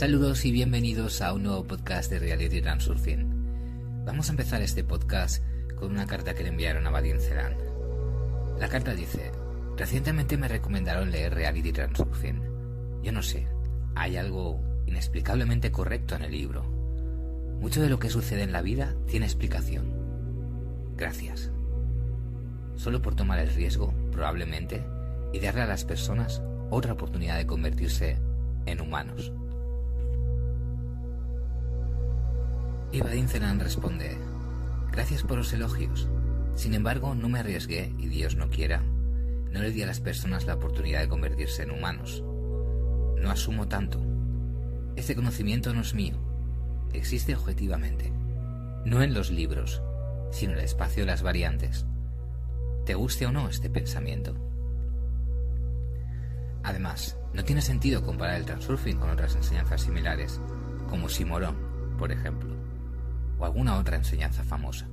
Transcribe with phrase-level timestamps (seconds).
[0.00, 4.02] Saludos y bienvenidos a un nuevo podcast de Reality Transurfing.
[4.06, 5.44] Vamos a empezar este podcast
[5.76, 7.54] con una carta que le enviaron a Badin Celan.
[8.58, 9.30] La carta dice,
[9.76, 12.40] recientemente me recomendaron leer Reality Transurfing.
[13.02, 13.46] Yo no sé,
[13.94, 16.62] hay algo inexplicablemente correcto en el libro.
[17.60, 19.84] Mucho de lo que sucede en la vida tiene explicación.
[20.96, 21.50] Gracias.
[22.74, 24.82] Solo por tomar el riesgo, probablemente,
[25.34, 28.16] y darle a las personas otra oportunidad de convertirse
[28.64, 29.30] en humanos.
[32.92, 34.18] Y Vadim responde,
[34.90, 36.08] gracias por los elogios.
[36.56, 38.82] Sin embargo, no me arriesgué y Dios no quiera.
[39.52, 42.24] No le di a las personas la oportunidad de convertirse en humanos.
[43.20, 44.00] No asumo tanto.
[44.96, 46.16] Este conocimiento no es mío.
[46.92, 48.12] Existe objetivamente.
[48.84, 49.82] No en los libros,
[50.32, 51.86] sino en el espacio de las variantes.
[52.86, 54.34] Te guste o no este pensamiento.
[56.64, 60.40] Además, no tiene sentido comparar el transurfing con otras enseñanzas similares,
[60.88, 61.56] como Simorón,
[61.98, 62.59] por ejemplo,
[63.40, 64.86] o alguna otra enseñanza famosa.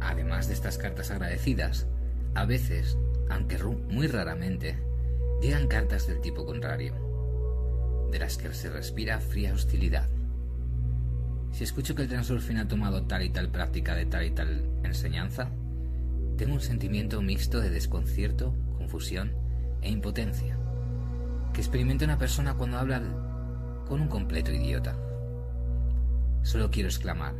[0.00, 1.86] Además de estas cartas agradecidas,
[2.34, 2.98] a veces,
[3.30, 4.78] aunque muy raramente,
[5.40, 6.94] llegan cartas del tipo contrario,
[8.10, 10.08] de las que se respira fría hostilidad.
[11.52, 14.68] Si escucho que el transurfing ha tomado tal y tal práctica de tal y tal
[14.82, 15.50] enseñanza,
[16.36, 19.32] tengo un sentimiento mixto de desconcierto, confusión
[19.82, 20.58] e impotencia,
[21.52, 23.00] que experimenta una persona cuando habla
[23.86, 24.96] con un completo idiota.
[26.42, 27.34] Solo quiero exclamar,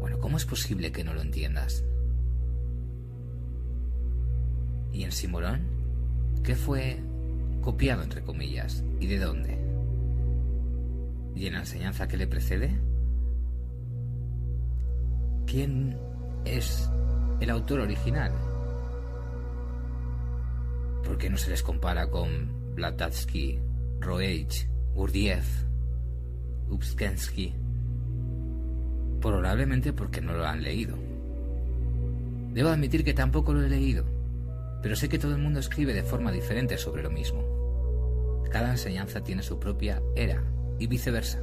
[0.00, 1.84] bueno, ¿cómo es posible que no lo entiendas?
[4.92, 5.62] ¿Y en Simorón?
[6.42, 6.98] ¿Qué fue
[7.60, 8.82] copiado, entre comillas?
[8.98, 9.58] ¿Y de dónde?
[11.34, 12.78] ¿Y en la enseñanza que le precede?
[15.46, 15.96] ¿Quién
[16.44, 16.90] es
[17.40, 18.32] el autor original.
[21.04, 23.58] ¿Por qué no se les compara con Blavatsky,
[24.00, 25.64] Roech, Gurdjieff,
[26.68, 27.54] Upskensky?
[29.20, 30.96] Probablemente porque no lo han leído.
[32.52, 34.04] Debo admitir que tampoco lo he leído,
[34.82, 38.42] pero sé que todo el mundo escribe de forma diferente sobre lo mismo.
[38.50, 40.42] Cada enseñanza tiene su propia era
[40.78, 41.38] y viceversa.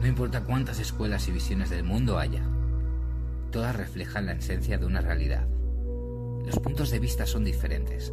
[0.00, 2.42] No importa cuántas escuelas y visiones del mundo haya,
[3.50, 5.46] todas reflejan la esencia de una realidad.
[6.44, 8.12] Los puntos de vista son diferentes,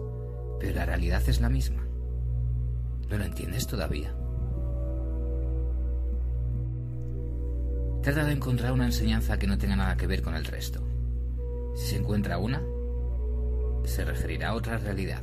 [0.59, 1.88] pero la realidad es la misma.
[3.09, 4.13] ¿No lo entiendes todavía?
[8.03, 10.81] Trata de encontrar una enseñanza que no tenga nada que ver con el resto.
[11.75, 12.61] Si se encuentra una,
[13.85, 15.21] se referirá a otra realidad.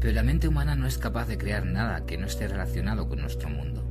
[0.00, 3.20] Pero la mente humana no es capaz de crear nada que no esté relacionado con
[3.20, 3.82] nuestro mundo.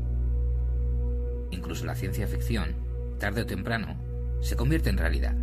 [1.51, 2.85] Incluso la ciencia ficción
[3.19, 3.95] tarde o temprano,
[4.41, 5.35] se convierte en realidad.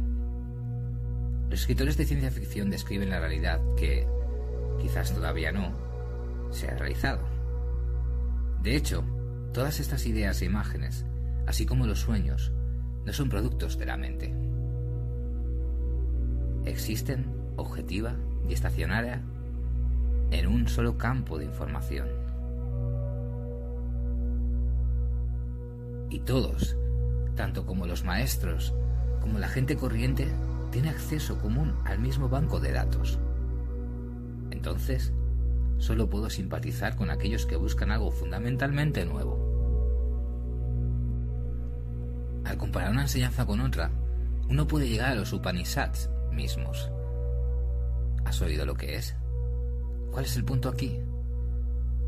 [1.50, 4.06] Los escritores de ciencia ficción describen la realidad que,
[4.81, 5.73] quizás todavía no,
[6.53, 7.21] se ha realizado.
[8.63, 9.05] De hecho,
[9.53, 11.05] todas estas ideas e imágenes,
[11.47, 12.53] así como los sueños,
[13.05, 14.35] no son productos de la mente.
[16.65, 17.27] Existen
[17.57, 18.15] objetiva
[18.49, 19.23] y estacionaria
[20.31, 22.09] en un solo campo de información.
[26.09, 26.77] Y todos
[27.35, 28.75] tanto como los maestros
[29.21, 30.29] como la gente corriente,
[30.71, 33.19] tiene acceso común al mismo banco de datos.
[34.51, 35.12] Entonces,
[35.82, 39.50] solo puedo simpatizar con aquellos que buscan algo fundamentalmente nuevo.
[42.44, 43.91] Al comparar una enseñanza con otra,
[44.48, 46.91] uno puede llegar a los Upanishads mismos.
[48.25, 49.15] ¿Has oído lo que es?
[50.10, 51.00] ¿Cuál es el punto aquí?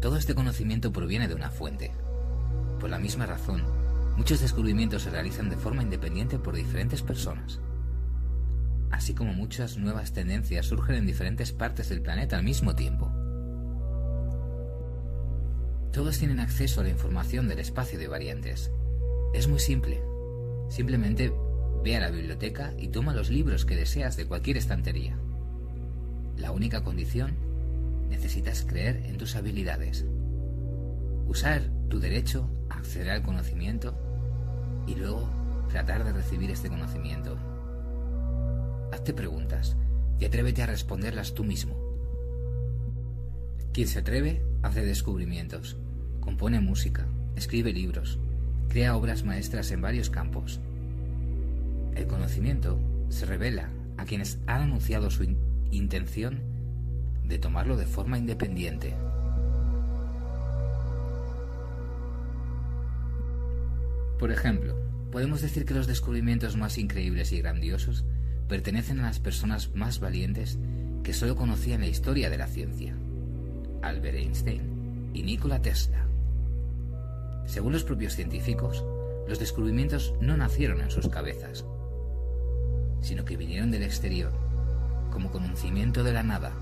[0.01, 1.93] Todo este conocimiento proviene de una fuente.
[2.81, 3.63] Por la misma razón,
[4.17, 7.59] Muchos descubrimientos se realizan de forma independiente por diferentes personas,
[8.93, 13.13] así como muchas nuevas tendencias surgen en diferentes partes del planeta al mismo tiempo.
[15.95, 18.73] Todos tienen acceso a la información del espacio de variantes.
[19.33, 20.03] Es muy simple.
[20.69, 21.33] Simplemente
[21.85, 25.17] ve a la biblioteca y toma los libros que deseas de cualquier estantería.
[26.37, 27.37] La única condición,
[28.11, 30.05] necesitas creer en tus habilidades.
[31.29, 33.97] Usar tu derecho a acceder al conocimiento
[34.89, 35.31] y luego
[35.69, 37.39] tratar de recibir este conocimiento.
[38.93, 39.77] Hazte preguntas
[40.19, 41.79] y atrévete a responderlas tú mismo.
[43.73, 45.77] Quien se atreve hace descubrimientos,
[46.25, 47.07] compone música,
[47.37, 48.19] escribe libros,
[48.69, 50.61] crea obras maestras en varios campos.
[51.95, 52.79] El conocimiento
[53.09, 55.25] se revela a quienes han anunciado su
[55.71, 56.41] intención
[57.25, 58.95] de tomarlo de forma independiente.
[64.19, 64.75] Por ejemplo,
[65.13, 68.05] podemos decir que los descubrimientos más increíbles y grandiosos
[68.49, 70.59] pertenecen a las personas más valientes
[71.03, 72.97] que solo conocían la historia de la ciencia,
[73.83, 76.14] Albert Einstein y Nikola Tesla.
[77.47, 78.85] Según los propios científicos,
[79.29, 81.65] los descubrimientos no nacieron en sus cabezas,
[83.01, 84.33] sino que vinieron del exterior,
[85.11, 86.53] como conocimiento de la nada.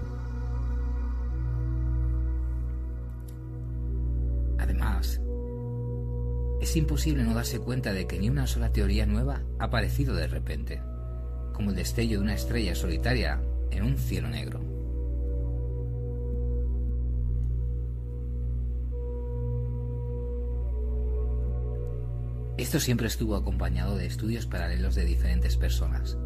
[4.58, 5.20] Además,
[6.61, 10.29] es imposible no darse cuenta de que ni una sola teoría nueva ha aparecido de
[10.29, 10.81] repente,
[11.52, 13.40] como el destello de una estrella solitaria
[13.70, 14.72] en un cielo negro.
[22.59, 26.19] Esto siempre estuvo acompañado de estudios paralelos de diferentes personas,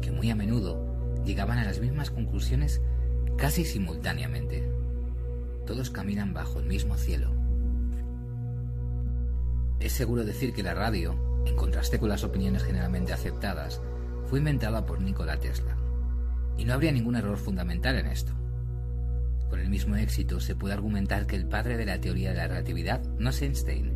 [0.00, 0.94] que muy a menudo
[1.24, 2.80] llegaban a las mismas conclusiones
[3.36, 4.70] casi simultáneamente.
[5.66, 7.32] Todos caminan bajo el mismo cielo.
[9.80, 13.82] Es seguro decir que la radio, en contraste con las opiniones generalmente aceptadas,
[14.26, 15.76] fue inventada por Nikola Tesla.
[16.56, 18.32] Y no habría ningún error fundamental en esto.
[19.50, 22.46] Con el mismo éxito se puede argumentar que el padre de la teoría de la
[22.46, 23.92] relatividad no es Einstein,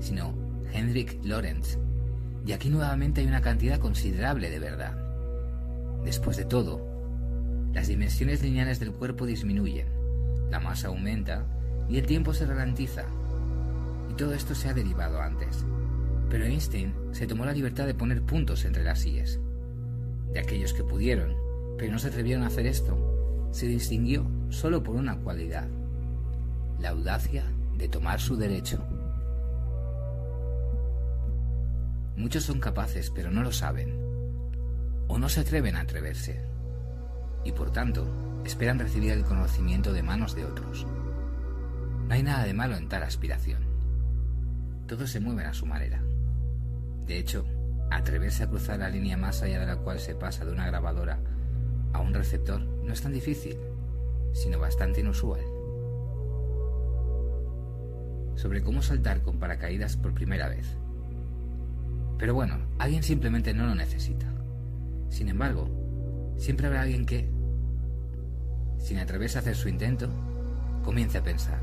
[0.00, 1.78] sino Hendrik Lorentz.
[2.46, 4.96] Y aquí nuevamente hay una cantidad considerable de verdad.
[6.04, 6.80] Después de todo,
[7.72, 9.88] las dimensiones lineales del cuerpo disminuyen,
[10.50, 11.46] la masa aumenta
[11.88, 13.04] y el tiempo se ralentiza
[14.18, 15.64] todo esto se ha derivado antes.
[16.28, 19.38] Pero Einstein se tomó la libertad de poner puntos entre las sillas.
[20.32, 21.34] De aquellos que pudieron,
[21.78, 25.68] pero no se atrevieron a hacer esto, se distinguió solo por una cualidad,
[26.80, 27.44] la audacia
[27.78, 28.84] de tomar su derecho.
[32.18, 33.96] Muchos son capaces, pero no lo saben,
[35.06, 36.44] o no se atreven a atreverse,
[37.44, 40.84] y por tanto esperan recibir el conocimiento de manos de otros.
[42.08, 43.62] No hay nada de malo en tal aspiración.
[44.88, 46.02] Todos se mueven a su manera.
[47.06, 47.46] De hecho,
[47.88, 51.20] atreverse a cruzar la línea más allá de la cual se pasa de una grabadora
[51.92, 53.56] a un receptor no es tan difícil,
[54.32, 55.40] sino bastante inusual.
[58.34, 60.76] Sobre cómo saltar con paracaídas por primera vez.
[62.18, 64.26] Pero bueno, alguien simplemente no lo necesita.
[65.08, 65.68] Sin embargo,
[66.36, 67.28] siempre habrá alguien que,
[68.78, 70.08] sin atreverse a hacer su intento,
[70.84, 71.60] comience a pensar,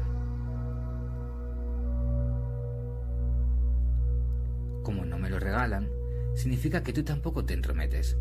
[4.84, 5.90] como no me lo regalan,
[6.36, 8.18] significa que tú tampoco te entrometes.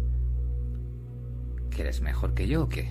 [1.70, 2.88] ¿Que eres mejor que yo o qué?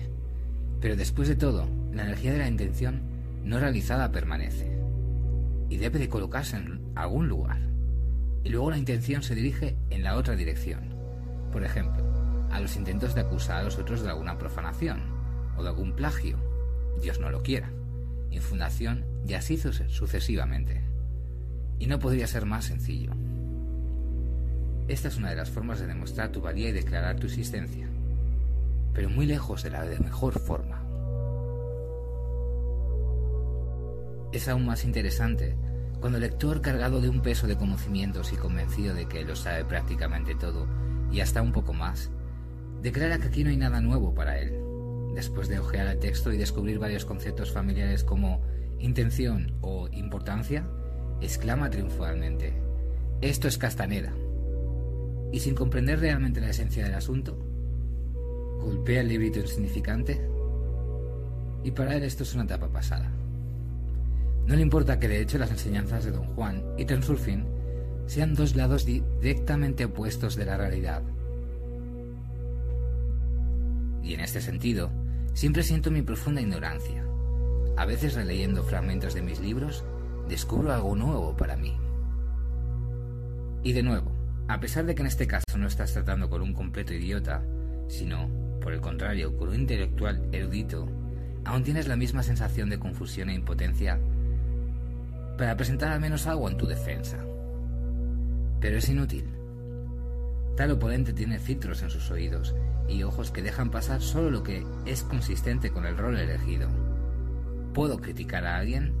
[0.80, 3.02] Pero después de todo, la energía de la intención
[3.42, 4.78] no realizada permanece
[5.68, 7.73] y debe de colocarse en algún lugar.
[8.44, 10.94] Y luego la intención se dirige en la otra dirección.
[11.50, 12.04] Por ejemplo,
[12.50, 15.02] a los intentos de acusar a los otros de alguna profanación
[15.56, 16.38] o de algún plagio.
[17.00, 17.70] Dios no lo quiera.
[18.30, 20.82] Infundación y así sucesivamente.
[21.78, 23.12] Y no podría ser más sencillo.
[24.86, 27.88] Esta es una de las formas de demostrar tu valía y declarar tu existencia,
[28.92, 30.82] pero muy lejos de la de mejor forma.
[34.32, 35.56] Es aún más interesante
[36.04, 39.64] cuando el lector cargado de un peso de conocimientos y convencido de que lo sabe
[39.64, 40.66] prácticamente todo
[41.10, 42.10] y hasta un poco más,
[42.82, 44.52] declara que aquí no hay nada nuevo para él.
[45.14, 48.42] Después de hojear el texto y descubrir varios conceptos familiares como
[48.78, 50.68] intención o importancia,
[51.22, 52.52] exclama triunfalmente,
[53.22, 54.12] esto es Castaneda
[55.32, 57.34] y sin comprender realmente la esencia del asunto,
[58.60, 60.20] golpea el librito insignificante
[61.62, 63.23] y para él esto es una etapa pasada.
[64.46, 67.46] No le importa que de hecho las enseñanzas de Don Juan y Transurfing
[68.06, 71.02] sean dos lados directamente opuestos de la realidad.
[74.02, 74.90] Y en este sentido,
[75.32, 77.06] siempre siento mi profunda ignorancia.
[77.76, 79.82] A veces releyendo fragmentos de mis libros,
[80.28, 81.74] descubro algo nuevo para mí.
[83.62, 84.12] Y de nuevo,
[84.46, 87.42] a pesar de que en este caso no estás tratando con un completo idiota,
[87.88, 88.28] sino,
[88.60, 90.86] por el contrario, con un intelectual erudito,
[91.46, 93.98] aún tienes la misma sensación de confusión e impotencia
[95.36, 97.18] para presentar al menos algo en tu defensa.
[98.60, 99.28] Pero es inútil.
[100.56, 102.54] Tal oponente tiene filtros en sus oídos
[102.88, 106.68] y ojos que dejan pasar solo lo que es consistente con el rol elegido.
[107.72, 108.94] Puedo criticar a alguien,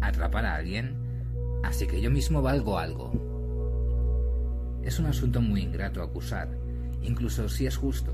[0.00, 0.94] atrapar a alguien,
[1.64, 3.10] así que yo mismo valgo algo.
[4.84, 6.48] Es un asunto muy ingrato acusar,
[7.02, 8.12] incluso si es justo.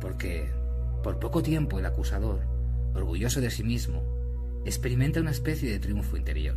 [0.00, 0.50] Porque,
[1.02, 2.40] por poco tiempo, el acusador,
[2.94, 4.02] orgulloso de sí mismo,
[4.64, 6.56] experimenta una especie de triunfo interior.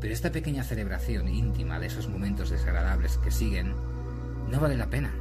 [0.00, 3.74] Pero esta pequeña celebración íntima de esos momentos desagradables que siguen
[4.50, 5.12] no vale la pena.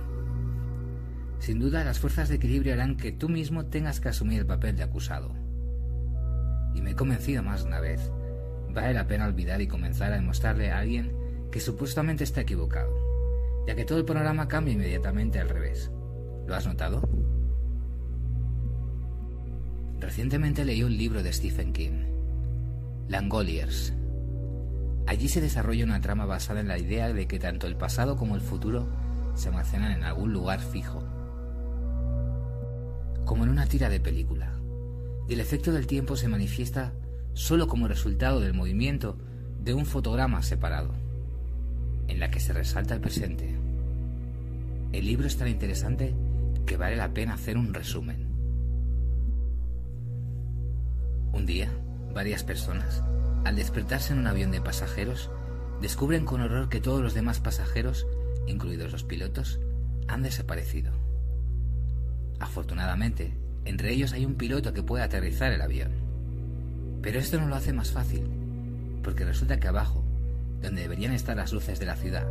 [1.39, 4.75] Sin duda, las fuerzas de equilibrio harán que tú mismo tengas que asumir el papel
[4.75, 5.33] de acusado.
[6.73, 8.11] Y me he convencido más de una vez.
[8.69, 11.15] Vale la pena olvidar y comenzar a demostrarle a alguien
[11.51, 15.89] que supuestamente está equivocado, ya que todo el panorama cambia inmediatamente al revés.
[16.45, 17.08] ¿Lo has notado?
[19.99, 22.05] Recientemente leí un libro de Stephen King,
[23.09, 23.93] Langoliers.
[25.05, 28.35] Allí se desarrolla una trama basada en la idea de que tanto el pasado como
[28.35, 28.87] el futuro
[29.35, 31.03] se almacenan en algún lugar fijo,
[33.25, 34.53] como en una tira de película,
[35.27, 36.93] y el efecto del tiempo se manifiesta
[37.33, 39.17] solo como resultado del movimiento
[39.61, 40.93] de un fotograma separado,
[42.07, 43.53] en la que se resalta el presente.
[44.93, 46.15] El libro es tan interesante
[46.65, 48.28] que vale la pena hacer un resumen.
[51.31, 51.69] Un día,
[52.13, 53.03] varias personas,
[53.45, 55.29] al despertarse en un avión de pasajeros,
[55.81, 58.07] descubren con horror que todos los demás pasajeros,
[58.47, 59.59] incluidos los pilotos,
[60.07, 60.91] han desaparecido.
[62.39, 63.33] Afortunadamente,
[63.65, 65.91] entre ellos hay un piloto que puede aterrizar el avión.
[67.01, 68.27] Pero esto no lo hace más fácil,
[69.03, 70.03] porque resulta que abajo,
[70.61, 72.27] donde deberían estar las luces de la ciudad,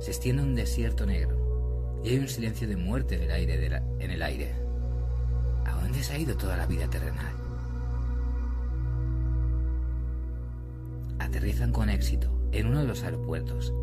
[0.00, 4.52] se extiende un desierto negro y hay un silencio de muerte en el aire.
[5.64, 7.45] ¿A dónde se ha ido toda la vida terrenal?
[11.26, 13.74] Aterrizan con éxito en uno de los aeropuertos,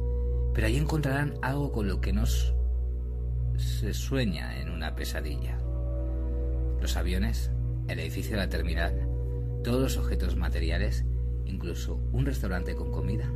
[0.53, 2.55] pero allí encontrarán algo con lo que nos
[3.57, 5.59] se sueña en una pesadilla.
[6.81, 7.51] Los aviones,
[7.87, 9.07] el edificio de la terminal,
[9.63, 11.05] todos los objetos materiales,
[11.45, 13.29] incluso un restaurante con comida,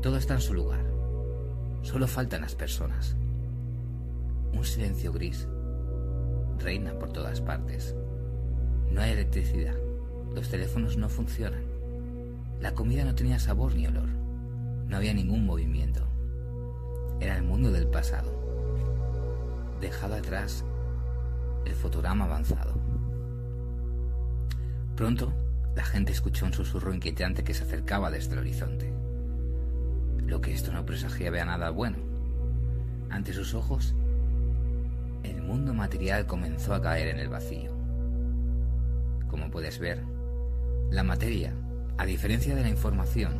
[0.00, 0.84] todo está en su lugar.
[1.82, 3.16] Solo faltan las personas.
[4.52, 5.48] Un silencio gris
[6.58, 7.94] reina por todas partes.
[8.90, 9.74] No hay electricidad.
[10.34, 11.73] Los teléfonos no funcionan.
[12.64, 14.08] La comida no tenía sabor ni olor.
[14.88, 16.08] No había ningún movimiento.
[17.20, 18.32] Era el mundo del pasado.
[19.82, 20.64] Dejado atrás
[21.66, 22.72] el fotograma avanzado.
[24.96, 25.30] Pronto,
[25.76, 28.90] la gente escuchó un susurro inquietante que se acercaba desde el horizonte.
[30.26, 31.98] Lo que esto no presagiaba nada bueno.
[33.10, 33.94] Ante sus ojos,
[35.22, 37.72] el mundo material comenzó a caer en el vacío.
[39.28, 40.02] Como puedes ver,
[40.90, 41.52] la materia,
[41.96, 43.34] a diferencia de la información,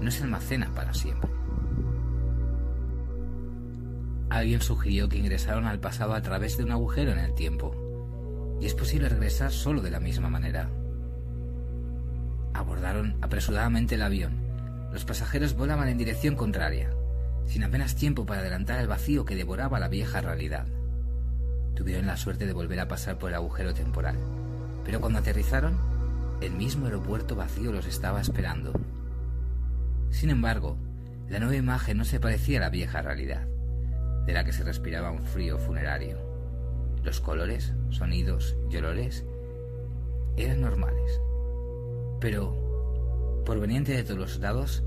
[0.00, 1.30] no se almacena para siempre.
[4.30, 8.66] Alguien sugirió que ingresaron al pasado a través de un agujero en el tiempo, y
[8.66, 10.68] es posible regresar solo de la misma manera.
[12.54, 14.38] Abordaron apresuradamente el avión.
[14.92, 16.90] Los pasajeros volaban en dirección contraria,
[17.46, 20.66] sin apenas tiempo para adelantar el vacío que devoraba la vieja realidad.
[21.74, 24.16] Tuvieron la suerte de volver a pasar por el agujero temporal,
[24.84, 25.89] pero cuando aterrizaron,
[26.40, 28.72] el mismo aeropuerto vacío los estaba esperando.
[30.10, 30.76] Sin embargo,
[31.28, 33.46] la nueva imagen no se parecía a la vieja realidad
[34.26, 36.18] de la que se respiraba un frío funerario.
[37.02, 39.24] Los colores, sonidos y olores
[40.36, 41.20] eran normales.
[42.20, 44.82] Pero, proveniente de todos los lados,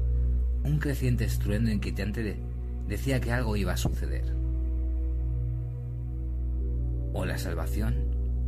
[0.64, 2.40] un creciente estruendo inquietante
[2.88, 4.36] decía que algo iba a suceder.
[7.14, 7.96] O la salvación,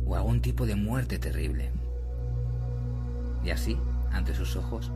[0.06, 1.70] o algún tipo de muerte terrible.
[3.46, 3.78] Y así,
[4.10, 4.90] ante sus ojos,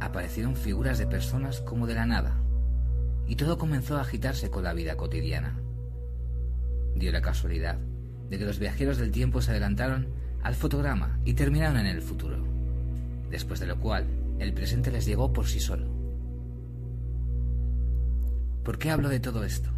[0.00, 2.40] aparecieron figuras de personas como de la nada,
[3.26, 5.60] y todo comenzó a agitarse con la vida cotidiana.
[6.96, 7.76] Dio la casualidad
[8.30, 10.08] de que los viajeros del tiempo se adelantaron
[10.42, 12.38] al fotograma y terminaron en el futuro,
[13.30, 14.06] después de lo cual
[14.38, 15.86] el presente les llegó por sí solo.
[18.64, 19.68] ¿Por qué hablo de todo esto?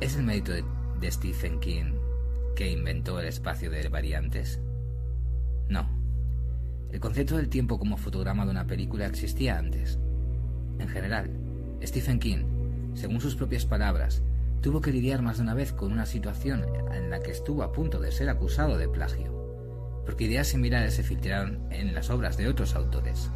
[0.00, 0.64] ¿Es el mérito de,
[1.10, 1.93] Stephen King
[2.54, 4.60] que inventó el espacio de variantes?
[5.68, 5.88] No.
[6.92, 9.98] El concepto del tiempo como fotograma de una película existía antes.
[10.78, 11.30] En general,
[11.82, 12.44] Stephen King,
[12.94, 14.22] según sus propias palabras,
[14.62, 17.72] tuvo que lidiar más de una vez con una situación en la que estuvo a
[17.72, 19.32] punto de ser acusado de plagio,
[20.06, 23.30] porque ideas similares se filtraron en las obras de otros autores.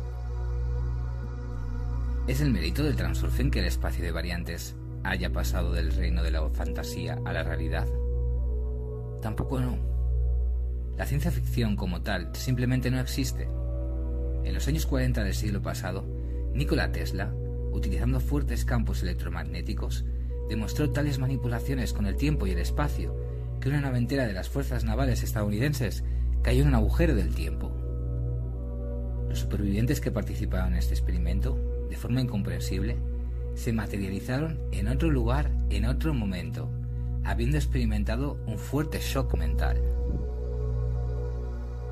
[2.28, 6.30] ¿Es el mérito del transurfen que el espacio de variantes haya pasado del reino de
[6.30, 7.86] la fantasía a la realidad?
[9.20, 9.76] Tampoco no.
[10.96, 13.48] La ciencia ficción como tal simplemente no existe.
[14.44, 16.04] En los años 40 del siglo pasado,
[16.54, 17.32] Nikola Tesla,
[17.72, 20.04] utilizando fuertes campos electromagnéticos,
[20.48, 23.14] demostró tales manipulaciones con el tiempo y el espacio
[23.60, 26.04] que una nave entera de las fuerzas navales estadounidenses
[26.42, 27.72] cayó en un agujero del tiempo.
[29.28, 32.96] Los supervivientes que participaron en este experimento, de forma incomprensible,
[33.54, 36.70] se materializaron en otro lugar en otro momento,
[37.28, 39.82] habiendo experimentado un fuerte shock mental.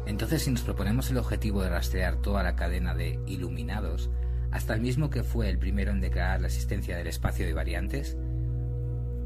[0.06, 4.08] Entonces, si nos proponemos el objetivo de rastrear toda la cadena de iluminados,
[4.50, 8.16] hasta el mismo que fue el primero en declarar la existencia del espacio de variantes,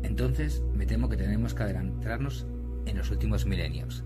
[0.03, 2.45] entonces me temo que tenemos que adelantarnos
[2.87, 4.03] en los últimos milenios.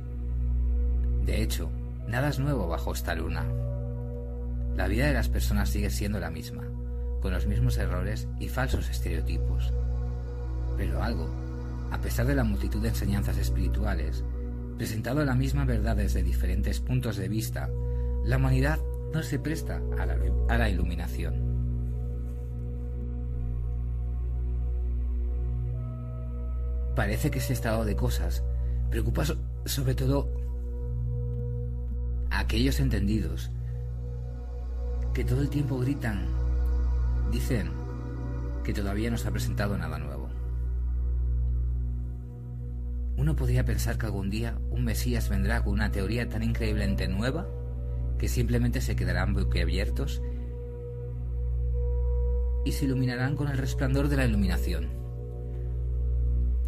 [1.25, 1.71] De hecho,
[2.07, 3.47] nada es nuevo bajo esta luna.
[4.77, 6.65] La vida de las personas sigue siendo la misma,
[7.23, 9.73] con los mismos errores y falsos estereotipos.
[10.77, 11.44] Pero algo,
[11.95, 14.25] a pesar de la multitud de enseñanzas espirituales,
[14.77, 17.71] presentado la misma verdad desde diferentes puntos de vista,
[18.25, 18.81] la humanidad
[19.13, 21.35] no se presta a la, a la iluminación.
[26.97, 28.43] Parece que ese estado de cosas
[28.91, 29.23] preocupa
[29.65, 30.29] sobre todo
[32.29, 33.53] a aquellos entendidos
[35.13, 36.27] que todo el tiempo gritan,
[37.31, 37.71] dicen
[38.65, 40.24] que todavía no se ha presentado nada nuevo.
[43.17, 47.47] Uno podría pensar que algún día un Mesías vendrá con una teoría tan increíblemente nueva
[48.19, 50.21] que simplemente se quedarán boquiabiertos
[52.65, 54.89] y se iluminarán con el resplandor de la iluminación.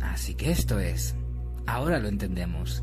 [0.00, 1.14] Así que esto es,
[1.66, 2.82] ahora lo entendemos.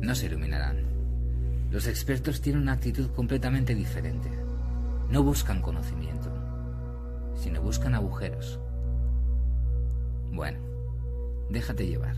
[0.00, 0.86] No se iluminarán.
[1.70, 4.30] Los expertos tienen una actitud completamente diferente.
[5.10, 6.30] No buscan conocimiento,
[7.36, 8.58] sino buscan agujeros.
[10.32, 10.58] Bueno,
[11.50, 12.16] déjate llevar.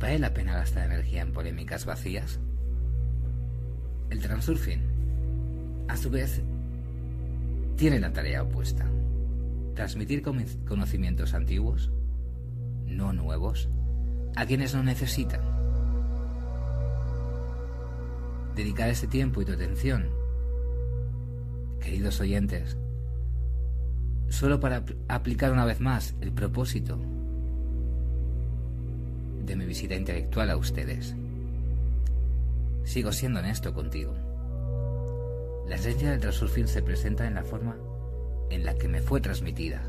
[0.00, 2.40] ¿Vale la pena gastar energía en polémicas vacías?
[4.10, 4.80] El transurfing,
[5.88, 6.42] a su vez,
[7.76, 8.86] tiene la tarea opuesta.
[9.74, 11.90] Transmitir conocimientos antiguos,
[12.86, 13.68] no nuevos,
[14.36, 15.40] a quienes no necesitan.
[18.54, 20.10] Dedicar ese tiempo y tu atención,
[21.80, 22.76] queridos oyentes,
[24.32, 26.98] solo para aplicar una vez más el propósito
[29.44, 31.14] de mi visita intelectual a ustedes.
[32.84, 34.14] Sigo siendo honesto contigo.
[35.68, 37.76] La esencia del transurfing se presenta en la forma
[38.48, 39.82] en la que me fue transmitida.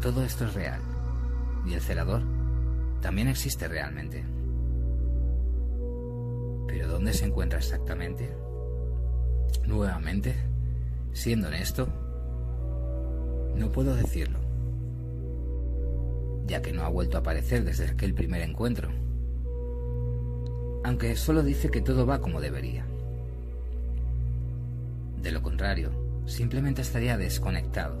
[0.00, 0.80] Todo esto es real.
[1.64, 2.22] Y el celador
[3.00, 4.24] también existe realmente.
[6.66, 8.34] Pero ¿dónde se encuentra exactamente?
[9.66, 10.34] Nuevamente,
[11.12, 11.88] siendo honesto,
[13.56, 14.42] no puedo decirlo
[16.46, 18.90] ya que no ha vuelto a aparecer desde aquel primer encuentro.
[20.84, 22.84] Aunque solo dice que todo va como debería.
[25.22, 25.90] De lo contrario,
[26.26, 27.96] simplemente estaría desconectado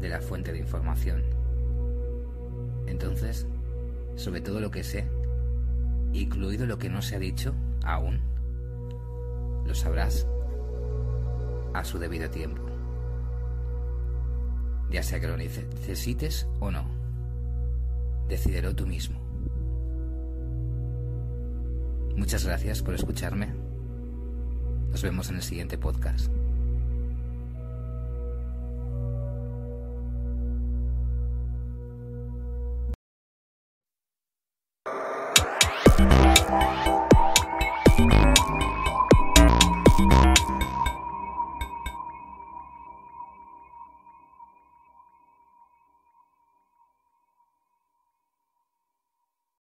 [0.00, 1.22] de la fuente de información.
[2.86, 3.46] Entonces,
[4.16, 5.06] sobre todo lo que sé,
[6.12, 8.20] incluido lo que no se ha dicho aún,
[9.64, 10.26] lo sabrás
[11.74, 12.62] a su debido tiempo,
[14.90, 16.84] ya sea que lo necesites o no.
[18.28, 19.20] Decídelo tú mismo.
[22.16, 23.52] Muchas gracias por escucharme.
[24.90, 26.30] Nos vemos en el siguiente podcast.